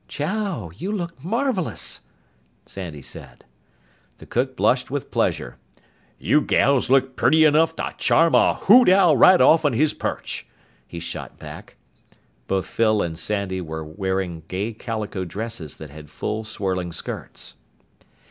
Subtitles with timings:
[0.07, 0.71] "Chow!
[0.75, 2.01] You look marvelous!"
[2.65, 3.45] Sandy said.
[4.17, 5.57] The cook blushed with pleasure.
[6.17, 10.47] "You gals look purty enough to charm a hoot owl right off'n his perch!"
[10.87, 11.75] he shot back.
[12.47, 17.53] Both Phyl and Sandy were wearing gay calico dresses that had full swirling skirts.